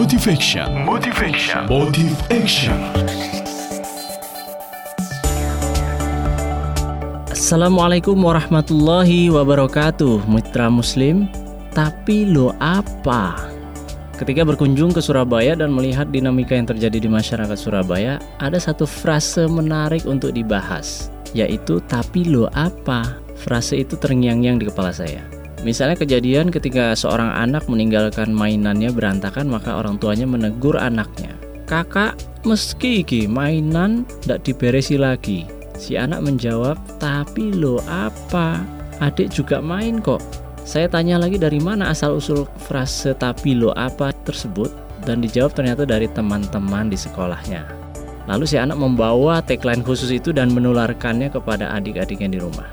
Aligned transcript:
Motivation. 0.00 0.64
Motivation. 0.88 1.68
Motive 1.68 2.16
Action. 2.32 2.72
Assalamualaikum 7.28 8.16
warahmatullahi 8.16 9.28
wabarakatuh 9.28 10.24
Mitra 10.24 10.72
Muslim 10.72 11.28
Tapi 11.76 12.32
lo 12.32 12.56
apa? 12.64 13.44
Ketika 14.16 14.48
berkunjung 14.48 14.96
ke 14.96 15.04
Surabaya 15.04 15.52
dan 15.52 15.68
melihat 15.68 16.08
dinamika 16.08 16.56
yang 16.56 16.64
terjadi 16.64 16.96
di 16.96 17.08
masyarakat 17.12 17.60
Surabaya 17.60 18.16
Ada 18.40 18.72
satu 18.72 18.88
frase 18.88 19.44
menarik 19.52 20.08
untuk 20.08 20.32
dibahas 20.32 21.12
Yaitu 21.36 21.76
tapi 21.84 22.24
lo 22.24 22.48
apa? 22.56 23.20
Frase 23.36 23.84
itu 23.84 24.00
terngiang-ngiang 24.00 24.64
di 24.64 24.64
kepala 24.64 24.96
saya 24.96 25.39
Misalnya 25.60 25.96
kejadian 26.00 26.48
ketika 26.48 26.96
seorang 26.96 27.30
anak 27.36 27.68
meninggalkan 27.68 28.32
mainannya 28.32 28.88
berantakan 28.88 29.44
Maka 29.44 29.76
orang 29.76 30.00
tuanya 30.00 30.24
menegur 30.24 30.80
anaknya 30.80 31.36
Kakak, 31.68 32.16
meski 32.48 33.04
iki 33.04 33.28
mainan 33.28 34.08
tidak 34.24 34.48
diberesi 34.48 34.96
lagi 34.96 35.44
Si 35.80 35.96
anak 35.96 36.20
menjawab, 36.20 36.76
tapi 37.00 37.56
lo 37.56 37.80
apa? 37.88 38.60
Adik 39.00 39.32
juga 39.32 39.64
main 39.64 39.96
kok. 40.04 40.20
Saya 40.60 40.92
tanya 40.92 41.16
lagi 41.16 41.40
dari 41.40 41.56
mana 41.56 41.88
asal-usul 41.88 42.44
frase 42.68 43.16
tapi 43.16 43.56
lo 43.56 43.72
apa 43.72 44.12
tersebut 44.28 44.68
dan 45.08 45.24
dijawab 45.24 45.56
ternyata 45.56 45.88
dari 45.88 46.04
teman-teman 46.12 46.92
di 46.92 47.00
sekolahnya. 47.00 47.64
Lalu 48.28 48.44
si 48.44 48.60
anak 48.60 48.76
membawa 48.76 49.40
tagline 49.40 49.80
khusus 49.80 50.12
itu 50.12 50.36
dan 50.36 50.52
menularkannya 50.52 51.32
kepada 51.32 51.72
adik-adiknya 51.72 52.36
di 52.36 52.38
rumah. 52.44 52.68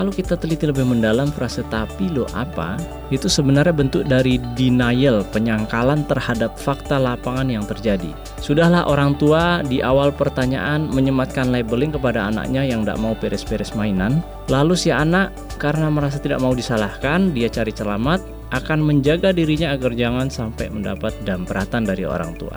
Kalau 0.00 0.16
kita 0.16 0.32
teliti 0.32 0.64
lebih 0.64 0.88
mendalam 0.88 1.28
frase 1.28 1.60
tapi 1.68 2.08
lo 2.08 2.24
apa, 2.32 2.80
itu 3.12 3.28
sebenarnya 3.28 3.68
bentuk 3.68 4.08
dari 4.08 4.40
denial, 4.56 5.20
penyangkalan 5.28 6.08
terhadap 6.08 6.56
fakta 6.56 6.96
lapangan 6.96 7.52
yang 7.52 7.68
terjadi. 7.68 8.08
Sudahlah 8.40 8.88
orang 8.88 9.20
tua 9.20 9.60
di 9.60 9.84
awal 9.84 10.08
pertanyaan 10.08 10.88
menyematkan 10.88 11.52
labeling 11.52 11.92
kepada 11.92 12.32
anaknya 12.32 12.64
yang 12.64 12.80
tidak 12.80 12.96
mau 12.96 13.12
beres-beres 13.12 13.76
mainan. 13.76 14.24
Lalu 14.48 14.72
si 14.72 14.88
anak 14.88 15.36
karena 15.60 15.92
merasa 15.92 16.16
tidak 16.16 16.40
mau 16.40 16.56
disalahkan, 16.56 17.36
dia 17.36 17.52
cari 17.52 17.68
celamat, 17.68 18.24
akan 18.56 18.80
menjaga 18.80 19.36
dirinya 19.36 19.76
agar 19.76 19.92
jangan 19.92 20.32
sampai 20.32 20.72
mendapat 20.72 21.12
dampratan 21.28 21.84
dari 21.84 22.08
orang 22.08 22.32
tua. 22.40 22.56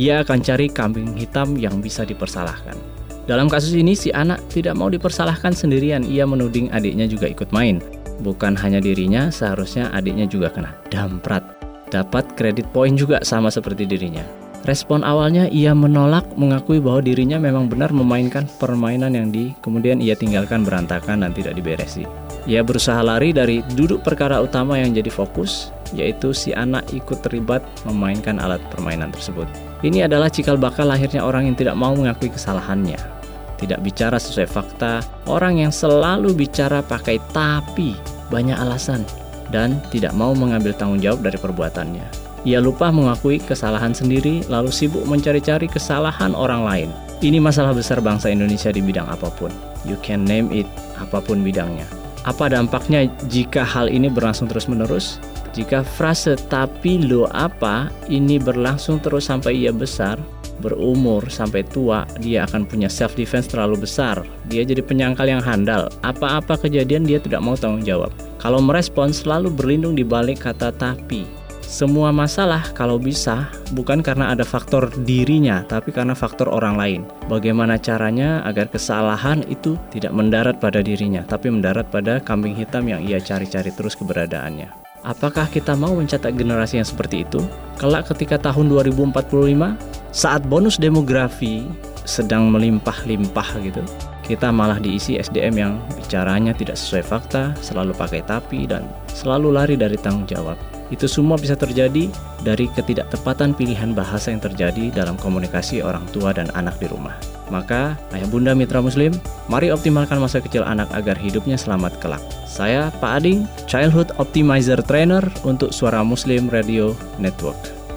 Ia 0.00 0.24
akan 0.24 0.40
cari 0.40 0.72
kambing 0.72 1.12
hitam 1.12 1.60
yang 1.60 1.84
bisa 1.84 2.08
dipersalahkan. 2.08 2.99
Dalam 3.30 3.46
kasus 3.46 3.78
ini, 3.78 3.94
si 3.94 4.10
anak 4.10 4.42
tidak 4.50 4.74
mau 4.74 4.90
dipersalahkan 4.90 5.54
sendirian. 5.54 6.02
Ia 6.02 6.26
menuding 6.26 6.74
adiknya 6.74 7.06
juga 7.06 7.30
ikut 7.30 7.54
main. 7.54 7.78
Bukan 8.26 8.58
hanya 8.58 8.82
dirinya, 8.82 9.30
seharusnya 9.30 9.86
adiknya 9.94 10.26
juga 10.26 10.50
kena 10.50 10.74
damprat. 10.90 11.46
Dapat 11.94 12.34
kredit 12.34 12.66
poin 12.74 12.98
juga 12.98 13.22
sama 13.22 13.46
seperti 13.54 13.86
dirinya. 13.86 14.26
Respon 14.66 15.06
awalnya 15.06 15.46
ia 15.46 15.70
menolak 15.78 16.26
mengakui 16.34 16.82
bahwa 16.82 17.06
dirinya 17.06 17.38
memang 17.38 17.70
benar 17.70 17.94
memainkan 17.94 18.50
permainan 18.58 19.14
yang 19.14 19.30
di 19.30 19.54
kemudian 19.62 20.02
ia 20.02 20.18
tinggalkan 20.18 20.66
berantakan 20.66 21.22
dan 21.22 21.30
tidak 21.30 21.54
diberesi. 21.54 22.10
Ia 22.50 22.66
berusaha 22.66 22.98
lari 22.98 23.30
dari 23.30 23.62
duduk 23.78 24.02
perkara 24.02 24.42
utama 24.42 24.74
yang 24.74 24.90
jadi 24.90 25.08
fokus, 25.08 25.70
yaitu 25.94 26.34
si 26.34 26.50
anak 26.50 26.82
ikut 26.90 27.22
terlibat 27.22 27.62
memainkan 27.86 28.42
alat 28.42 28.58
permainan 28.74 29.14
tersebut. 29.14 29.46
Ini 29.86 30.10
adalah 30.10 30.26
cikal 30.26 30.58
bakal 30.58 30.90
lahirnya 30.90 31.22
orang 31.22 31.46
yang 31.46 31.54
tidak 31.54 31.78
mau 31.78 31.94
mengakui 31.94 32.26
kesalahannya 32.26 33.19
tidak 33.60 33.84
bicara 33.84 34.16
sesuai 34.16 34.48
fakta, 34.48 35.04
orang 35.28 35.60
yang 35.60 35.68
selalu 35.68 36.32
bicara 36.32 36.80
pakai 36.80 37.20
tapi, 37.36 37.92
banyak 38.32 38.56
alasan, 38.56 39.04
dan 39.52 39.76
tidak 39.92 40.16
mau 40.16 40.32
mengambil 40.32 40.72
tanggung 40.72 41.04
jawab 41.04 41.20
dari 41.20 41.36
perbuatannya. 41.36 42.06
Ia 42.48 42.56
lupa 42.56 42.88
mengakui 42.88 43.36
kesalahan 43.36 43.92
sendiri, 43.92 44.40
lalu 44.48 44.72
sibuk 44.72 45.04
mencari-cari 45.04 45.68
kesalahan 45.68 46.32
orang 46.32 46.64
lain. 46.64 46.88
Ini 47.20 47.36
masalah 47.36 47.76
besar 47.76 48.00
bangsa 48.00 48.32
Indonesia 48.32 48.72
di 48.72 48.80
bidang 48.80 49.04
apa 49.12 49.28
pun. 49.36 49.52
You 49.84 50.00
can 50.00 50.24
name 50.24 50.48
it, 50.48 50.64
apa 50.96 51.20
pun 51.20 51.44
bidangnya. 51.44 51.84
Apa 52.24 52.48
dampaknya 52.48 53.12
jika 53.28 53.60
hal 53.60 53.92
ini 53.92 54.08
berlangsung 54.08 54.48
terus-menerus? 54.48 55.20
Jika 55.52 55.84
frase 55.84 56.38
"tapi 56.48 56.96
lo 56.96 57.28
apa" 57.28 57.92
ini 58.08 58.40
berlangsung 58.40 59.04
terus 59.04 59.28
sampai 59.28 59.60
ia 59.60 59.72
besar, 59.72 60.16
berumur 60.60 61.24
sampai 61.32 61.64
tua 61.64 62.04
dia 62.20 62.44
akan 62.44 62.68
punya 62.68 62.92
self 62.92 63.16
defense 63.16 63.48
terlalu 63.48 63.88
besar 63.88 64.20
dia 64.52 64.60
jadi 64.62 64.84
penyangkal 64.84 65.24
yang 65.24 65.40
handal 65.40 65.88
apa-apa 66.04 66.60
kejadian 66.60 67.08
dia 67.08 67.16
tidak 67.16 67.40
mau 67.40 67.56
tanggung 67.56 67.82
jawab 67.82 68.12
kalau 68.36 68.60
merespon 68.60 69.10
selalu 69.10 69.48
berlindung 69.48 69.96
di 69.96 70.04
balik 70.04 70.44
kata 70.44 70.70
tapi 70.76 71.40
semua 71.70 72.10
masalah 72.10 72.66
kalau 72.74 72.98
bisa 72.98 73.46
bukan 73.78 74.02
karena 74.02 74.34
ada 74.34 74.42
faktor 74.42 74.90
dirinya 75.06 75.62
tapi 75.70 75.94
karena 75.94 76.18
faktor 76.18 76.50
orang 76.50 76.74
lain. 76.74 77.00
Bagaimana 77.30 77.78
caranya 77.78 78.42
agar 78.42 78.66
kesalahan 78.66 79.46
itu 79.46 79.78
tidak 79.94 80.10
mendarat 80.10 80.58
pada 80.58 80.82
dirinya 80.82 81.22
tapi 81.22 81.46
mendarat 81.46 81.86
pada 81.86 82.18
kambing 82.18 82.58
hitam 82.58 82.90
yang 82.90 83.06
ia 83.06 83.22
cari-cari 83.22 83.70
terus 83.70 83.94
keberadaannya. 83.94 84.66
Apakah 85.06 85.46
kita 85.46 85.78
mau 85.78 85.94
mencetak 85.94 86.34
generasi 86.34 86.82
yang 86.82 86.88
seperti 86.90 87.22
itu? 87.22 87.38
Kelak 87.78 88.10
ketika 88.10 88.50
tahun 88.50 88.66
2045 88.66 89.99
saat 90.10 90.42
bonus 90.46 90.78
demografi 90.78 91.66
sedang 92.04 92.50
melimpah-limpah 92.50 93.48
gitu 93.62 93.82
kita 94.30 94.54
malah 94.54 94.78
diisi 94.78 95.18
SDM 95.18 95.54
yang 95.58 95.72
bicaranya 95.98 96.54
tidak 96.54 96.78
sesuai 96.78 97.02
fakta, 97.02 97.50
selalu 97.66 97.90
pakai 97.98 98.22
tapi, 98.22 98.62
dan 98.62 98.86
selalu 99.10 99.50
lari 99.50 99.74
dari 99.74 99.98
tanggung 99.98 100.22
jawab. 100.30 100.54
Itu 100.94 101.10
semua 101.10 101.34
bisa 101.34 101.58
terjadi 101.58 102.06
dari 102.46 102.70
ketidaktepatan 102.70 103.58
pilihan 103.58 103.90
bahasa 103.90 104.30
yang 104.30 104.38
terjadi 104.38 104.94
dalam 104.94 105.18
komunikasi 105.18 105.82
orang 105.82 106.06
tua 106.14 106.30
dan 106.30 106.46
anak 106.54 106.78
di 106.78 106.86
rumah. 106.86 107.18
Maka, 107.50 107.98
ayah 108.14 108.30
bunda 108.30 108.54
mitra 108.54 108.78
muslim, 108.78 109.10
mari 109.50 109.74
optimalkan 109.74 110.22
masa 110.22 110.38
kecil 110.38 110.62
anak 110.62 110.86
agar 110.94 111.18
hidupnya 111.18 111.58
selamat 111.58 111.98
kelak. 111.98 112.22
Saya 112.46 112.94
Pak 113.02 113.22
Ading, 113.22 113.50
Childhood 113.66 114.14
Optimizer 114.22 114.78
Trainer 114.86 115.26
untuk 115.42 115.74
Suara 115.74 116.06
Muslim 116.06 116.46
Radio 116.46 116.94
Network. 117.18 117.79